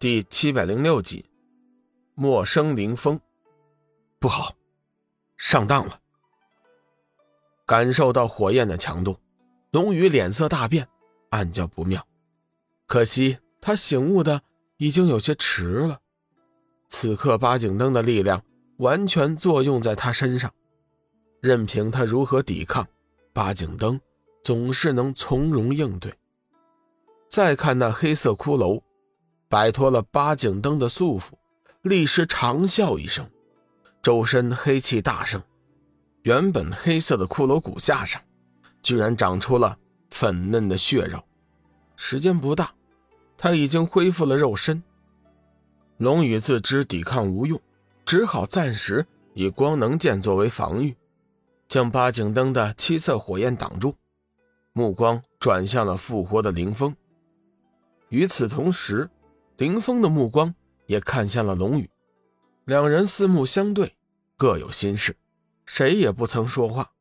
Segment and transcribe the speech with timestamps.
[0.00, 1.24] 第七百零六集，
[2.14, 3.18] 陌生灵风，
[4.20, 4.54] 不好，
[5.36, 5.98] 上当了。
[7.66, 9.18] 感受到火焰的强度，
[9.72, 10.86] 龙宇脸色大变，
[11.30, 12.06] 暗叫不妙。
[12.86, 14.40] 可惜他醒悟的
[14.76, 15.98] 已经有些迟了。
[16.86, 18.44] 此刻八景灯的力量
[18.76, 20.54] 完全作用在他身上，
[21.40, 22.86] 任凭他如何抵抗，
[23.32, 24.00] 八景灯
[24.44, 26.14] 总是能从容应对。
[27.28, 28.80] 再看那黑色骷髅。
[29.48, 31.32] 摆脱了八景灯的束缚，
[31.80, 33.30] 立时长啸一声，
[34.02, 35.42] 周身黑气大盛。
[36.22, 38.20] 原本黑色的骷髅骨架上，
[38.82, 39.78] 居然长出了
[40.10, 41.24] 粉嫩的血肉。
[41.96, 42.74] 时间不大，
[43.38, 44.82] 他已经恢复了肉身。
[45.96, 47.58] 龙宇自知抵抗无用，
[48.04, 50.94] 只好暂时以光能剑作为防御，
[51.68, 53.94] 将八景灯的七色火焰挡住，
[54.74, 56.94] 目光转向了复活的凌风。
[58.10, 59.08] 与此同时。
[59.58, 60.54] 林峰的目光
[60.86, 61.90] 也看向了龙宇，
[62.64, 63.96] 两人四目相对，
[64.36, 65.16] 各有心事，
[65.66, 66.92] 谁也不曾说话。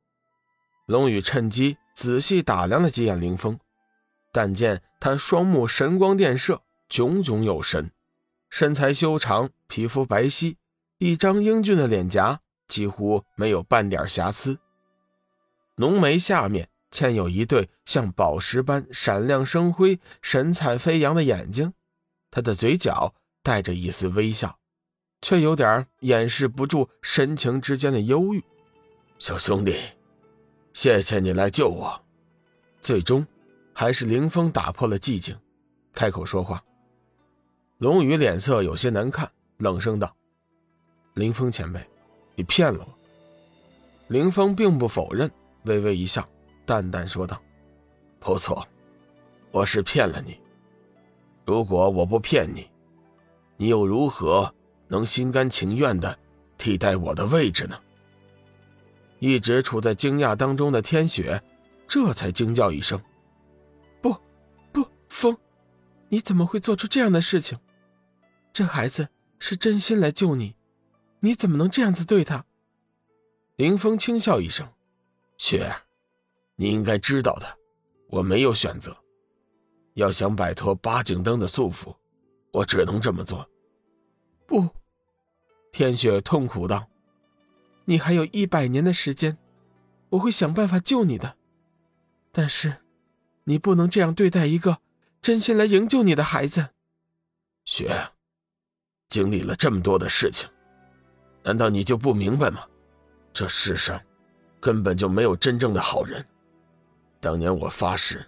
[0.87, 3.59] 龙宇趁机仔细打量了几眼林峰，
[4.33, 7.91] 但见他双目神光电射，炯炯有神，
[8.49, 10.55] 身材修长，皮肤白皙，
[10.97, 14.57] 一张英俊的脸颊几乎没有半点瑕疵，
[15.75, 21.71] 浓眉下面嵌有一对像宝石般闪亮生辉、神采飞扬的眼睛。
[22.37, 24.59] 他的嘴角带着一丝微笑，
[25.23, 28.43] 却有点掩饰不住神情之间的忧郁。
[29.17, 29.75] 小兄弟，
[30.71, 31.99] 谢谢你来救我。
[32.79, 33.25] 最终，
[33.73, 35.35] 还是凌风打破了寂静，
[35.91, 36.63] 开口说话。
[37.79, 40.15] 龙宇脸色有些难看，冷声道
[41.17, 41.83] ：“凌风前辈，
[42.35, 42.93] 你骗了我。”
[44.13, 45.27] 凌风并不否认，
[45.63, 46.29] 微微一笑，
[46.67, 47.41] 淡淡说道
[48.21, 48.63] ：“不错，
[49.51, 50.39] 我是骗了你。”
[51.47, 52.69] 如果我不骗你，
[53.55, 54.53] 你又如何
[54.89, 56.19] 能心甘情愿的
[56.57, 57.79] 替代我的位置呢？
[59.19, 61.41] 一直处在惊讶当中的天雪，
[61.87, 63.01] 这才惊叫一声
[64.03, 64.13] ：“不，
[64.73, 65.37] 不，风，
[66.09, 67.57] 你怎么会做出这样的事情？
[68.51, 69.07] 这孩子
[69.39, 70.53] 是真心来救你，
[71.21, 72.43] 你怎么能这样子对他？”
[73.55, 74.67] 林峰轻笑一声
[75.39, 75.73] ：“雪，
[76.57, 77.57] 你应该知道的，
[78.09, 78.97] 我没有选择。”
[79.97, 81.95] 要想摆脱八景灯的束缚，
[82.51, 83.49] 我只能这么做。
[84.45, 84.69] 不，
[85.71, 86.87] 天雪痛苦道
[87.85, 89.39] ：“你还有一百年的时间，
[90.09, 91.35] 我会想办法救你的。
[92.31, 92.75] 但是，
[93.45, 94.77] 你不能这样对待一个
[95.19, 96.69] 真心来营救你的孩子。”
[97.65, 98.11] 雪，
[99.09, 100.47] 经历了这么多的事情，
[101.41, 102.63] 难道你就不明白吗？
[103.33, 103.99] 这世上
[104.59, 106.23] 根本就没有真正的好人。
[107.19, 108.23] 当年我发誓。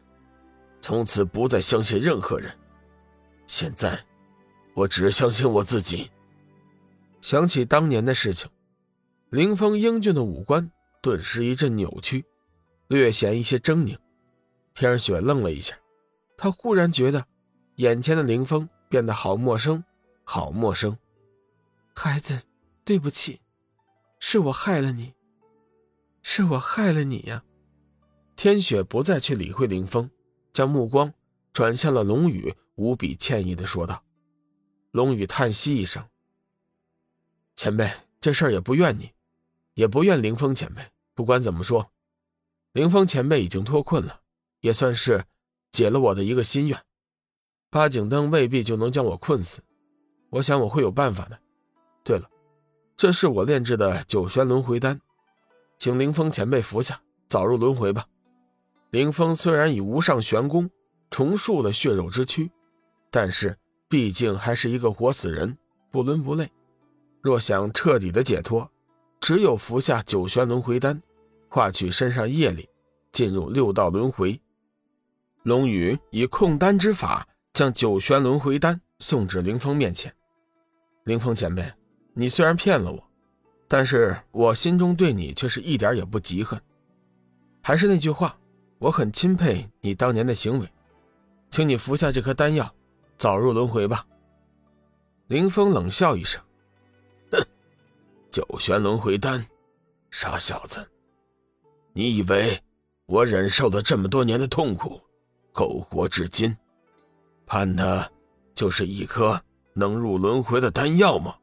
[0.82, 2.52] 从此不再相信任何人。
[3.48, 4.06] 现在，
[4.74, 6.12] 我只相信我自己。
[7.22, 8.50] 想起当年的事情，
[9.30, 12.26] 林峰英俊的五官顿时一阵扭曲，
[12.88, 13.98] 略显一些狰狞。
[14.74, 15.76] 天雪愣了一下，
[16.38, 17.26] 他忽然觉得
[17.76, 19.84] 眼前的林峰变得好陌生，
[20.24, 20.98] 好陌生。
[21.94, 22.42] 孩子，
[22.86, 23.42] 对不起，
[24.20, 25.14] 是我害了你，
[26.22, 27.44] 是我害了你呀。
[28.38, 30.10] 天雪不再去理会林峰。
[30.52, 31.14] 将目光
[31.54, 34.04] 转向了龙宇，无比歉意的说道
[34.92, 36.04] ：“龙宇叹息一声，
[37.56, 39.12] 前辈，这事儿也不怨你，
[39.74, 40.82] 也不怨凌风前辈。
[41.14, 41.92] 不管怎么说，
[42.72, 44.22] 凌风前辈已经脱困了，
[44.62, 45.26] 也算是
[45.72, 46.82] 解了我的一个心愿。
[47.70, 49.62] 八景灯未必就能将我困死，
[50.30, 51.40] 我想我会有办法的。
[52.04, 52.30] 对了，
[52.96, 55.00] 这是我炼制的九玄轮回丹，
[55.78, 58.08] 请凌风前辈服下，早入轮回吧。”
[58.92, 60.68] 凌风虽然以无上玄功
[61.12, 62.50] 重塑了血肉之躯，
[63.12, 63.56] 但是
[63.88, 65.56] 毕竟还是一个活死人，
[65.92, 66.52] 不伦不类。
[67.22, 68.68] 若想彻底的解脱，
[69.22, 71.00] 只有服下九玄轮回丹，
[71.50, 72.68] 化去身上业力，
[73.12, 74.40] 进入六道轮回。
[75.44, 80.12] 龙宇以控丹之法将九玄轮回丹送至凌风面前。
[81.04, 81.72] 凌风前辈，
[82.14, 83.04] 你虽然骗了我，
[83.68, 86.60] 但是我心中对你却是一点也不嫉恨。
[87.62, 88.36] 还是那句话。
[88.80, 90.72] 我很钦佩你当年的行为，
[91.52, 92.74] 请你服下这颗丹药，
[93.18, 94.08] 早入轮回吧。
[95.28, 96.42] 林峰冷笑一声
[97.30, 97.46] ：“哼，
[98.32, 99.46] 九玄轮回丹，
[100.10, 100.90] 傻小子，
[101.92, 102.58] 你以为
[103.06, 105.02] 我忍受了这么多年的痛苦，
[105.52, 106.56] 苟活至今，
[107.46, 108.10] 盼的
[108.56, 109.42] 就是一颗
[109.74, 111.36] 能入轮回的丹药吗？”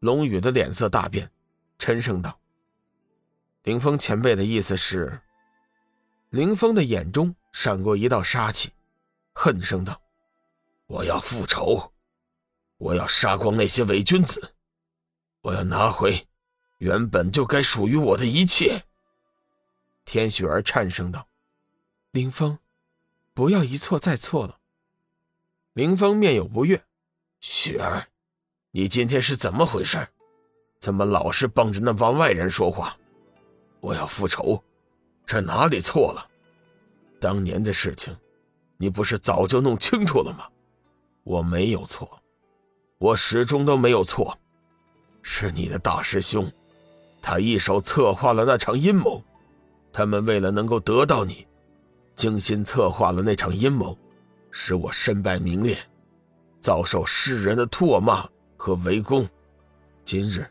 [0.00, 1.30] 龙宇的脸色大变，
[1.78, 2.36] 沉声道
[3.62, 5.20] ：“林峰前辈的意思是？”
[6.30, 8.70] 林峰的眼中闪过一道杀气，
[9.32, 9.98] 恨声道
[10.86, 11.90] ：“我要复仇，
[12.76, 14.54] 我要杀光那些伪君子，
[15.40, 16.26] 我要拿回
[16.78, 18.84] 原本就该属于我的一切。
[20.04, 21.26] 天雪儿颤声道
[22.12, 22.58] ：“林峰，
[23.32, 24.58] 不要一错再错了。”
[25.72, 26.84] 林峰面有不悦
[27.40, 28.06] ：“雪儿，
[28.72, 30.06] 你今天是怎么回事？
[30.78, 32.98] 怎么老是帮着那帮外人说话？
[33.80, 34.62] 我要复仇，
[35.28, 36.26] 这哪里错了？
[37.20, 38.16] 当年的事情，
[38.78, 40.48] 你不是早就弄清楚了吗？
[41.22, 42.18] 我没有错。”
[42.96, 44.36] 我始终都没有错，
[45.22, 46.50] 是你的大师兄，
[47.20, 49.22] 他一手策划了那场阴谋，
[49.92, 51.46] 他们为了能够得到你，
[52.16, 53.96] 精心策划了那场阴谋，
[54.50, 55.78] 使我身败名裂，
[56.58, 58.26] 遭受世人的唾骂
[58.56, 59.28] 和围攻。
[60.04, 60.44] 今日，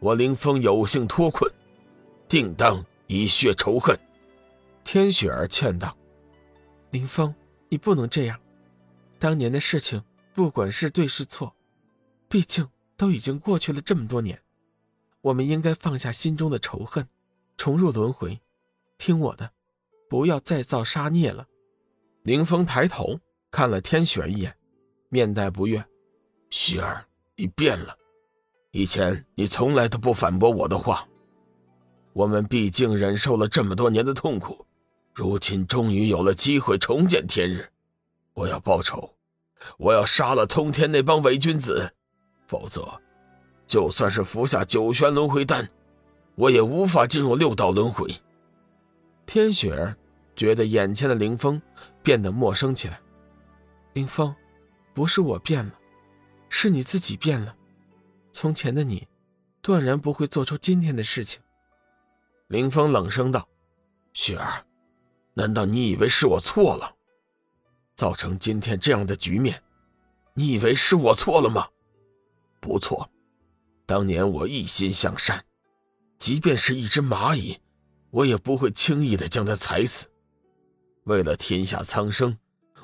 [0.00, 1.50] 我林峰有幸脱困，
[2.28, 3.98] 定当以血仇恨。
[4.84, 5.96] 天雪儿劝道
[6.90, 7.34] ：“凌风，
[7.68, 8.40] 你不能这样，
[9.18, 10.02] 当年的事情，
[10.34, 11.54] 不管是对是错。”
[12.28, 12.66] 毕竟
[12.96, 14.40] 都已经过去了这么多年，
[15.20, 17.06] 我们应该放下心中的仇恨，
[17.58, 18.40] 重入轮回。
[18.96, 19.50] 听我的，
[20.08, 21.46] 不要再造杀孽了。
[22.22, 23.20] 凌风抬头
[23.50, 24.56] 看了天雪一眼，
[25.10, 25.84] 面带不悦
[26.48, 27.04] ：“雪儿，
[27.36, 27.94] 你变了。
[28.70, 31.06] 以前你从来都不反驳我的话。
[32.12, 34.66] 我们毕竟忍受了这么多年的痛苦，
[35.14, 37.68] 如今终于有了机会重见天日。
[38.34, 39.14] 我要报仇，
[39.78, 41.92] 我要杀了通天那帮伪君子。”
[42.46, 43.00] 否则，
[43.66, 45.66] 就算是服下九玄轮回丹，
[46.34, 48.14] 我也无法进入六道轮回。
[49.24, 49.96] 天雪儿
[50.36, 51.60] 觉得眼前的林峰
[52.02, 53.00] 变得陌生起来。
[53.94, 54.34] 林峰，
[54.92, 55.72] 不是我变了，
[56.50, 57.56] 是你自己变了。
[58.32, 59.08] 从前的你，
[59.62, 61.40] 断然不会做出今天的事情。
[62.52, 63.48] 林峰冷声道
[64.12, 64.62] ：“雪儿，
[65.32, 66.94] 难道你以为是我错了，
[67.96, 69.62] 造成今天这样的局面？
[70.34, 71.66] 你以为是我错了吗？”
[72.60, 73.08] 不错，
[73.86, 75.42] 当年我一心向善，
[76.18, 77.58] 即便是一只蚂蚁，
[78.10, 80.06] 我也不会轻易的将它踩死。
[81.04, 82.36] 为了天下苍生，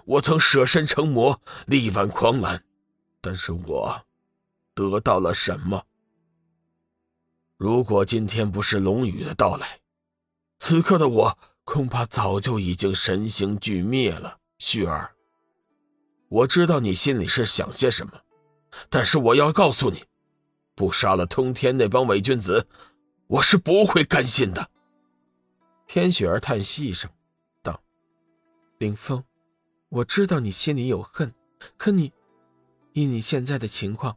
[0.07, 2.65] 我曾舍身成魔，力挽狂澜。
[3.21, 4.03] 但是我
[4.73, 5.85] 得到了什么？
[7.59, 9.81] 如果今天不是龙宇的到来，
[10.61, 14.39] 此刻的我恐怕早就已经神形俱灭了。
[14.59, 15.11] 旭儿，
[16.29, 18.13] 我知道你心里是想些什么。
[18.89, 20.05] 但是我要告诉你，
[20.77, 22.69] 不杀了通天那帮伪君子，
[23.27, 24.71] 我是不会甘心的。
[25.89, 27.11] 天雪儿叹息一声，
[27.65, 27.83] 道
[28.79, 29.25] ：“林峰，
[29.89, 31.35] 我知道你心里有恨，
[31.77, 32.13] 可你，
[32.93, 34.17] 以你现在的情况，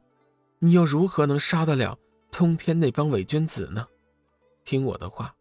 [0.59, 1.97] 你又如何能杀得了
[2.31, 3.85] 通天那帮伪君子呢？
[4.63, 5.35] 听我的话，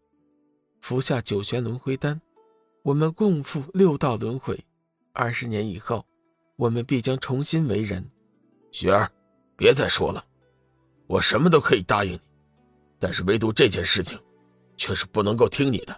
[0.81, 2.19] 服下九玄轮回丹，
[2.83, 4.59] 我们共赴六道轮回。
[5.13, 6.05] 二十年以后，
[6.57, 8.05] 我们必将重新为人。”
[8.71, 9.09] 雪儿，
[9.55, 10.23] 别再说了，
[11.07, 12.21] 我什么都可以答应你，
[12.99, 14.19] 但是唯独这件事情，
[14.75, 15.97] 却是不能够听你的。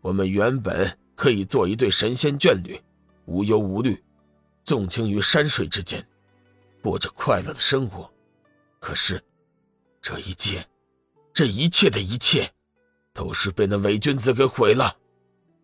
[0.00, 2.80] 我们原本可以做一对神仙眷侣，
[3.26, 4.02] 无忧无虑，
[4.64, 6.06] 纵情于山水之间，
[6.82, 8.10] 过着快乐的生活。
[8.78, 9.22] 可是，
[10.02, 10.66] 这一切，
[11.32, 12.50] 这一切的一切，
[13.12, 14.96] 都是被那伪君子给毁了，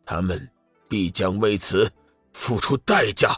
[0.05, 0.49] 他们
[0.89, 1.91] 必将为此
[2.33, 3.35] 付出代价。